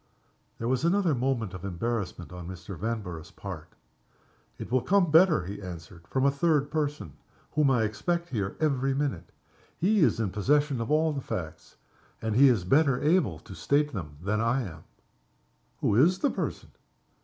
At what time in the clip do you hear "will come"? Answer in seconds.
4.71-5.11